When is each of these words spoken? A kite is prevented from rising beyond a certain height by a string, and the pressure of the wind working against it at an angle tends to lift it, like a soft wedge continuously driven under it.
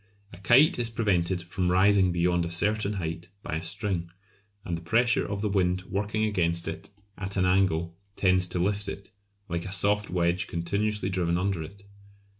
A 0.33 0.39
kite 0.39 0.79
is 0.79 0.89
prevented 0.89 1.43
from 1.43 1.69
rising 1.69 2.11
beyond 2.11 2.43
a 2.43 2.49
certain 2.49 2.93
height 2.93 3.29
by 3.43 3.57
a 3.57 3.63
string, 3.63 4.09
and 4.65 4.75
the 4.75 4.81
pressure 4.81 5.23
of 5.27 5.41
the 5.41 5.47
wind 5.49 5.83
working 5.83 6.25
against 6.25 6.67
it 6.67 6.89
at 7.19 7.37
an 7.37 7.45
angle 7.45 7.95
tends 8.15 8.47
to 8.47 8.57
lift 8.57 8.89
it, 8.89 9.11
like 9.47 9.65
a 9.67 9.71
soft 9.71 10.09
wedge 10.09 10.47
continuously 10.47 11.09
driven 11.11 11.37
under 11.37 11.61
it. 11.61 11.83